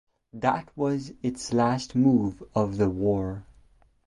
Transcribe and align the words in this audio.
That 0.33 0.75
was 0.75 1.13
its 1.21 1.53
last 1.53 1.93
move 1.95 2.41
of 2.55 2.77
the 2.77 2.89
war. 2.89 3.45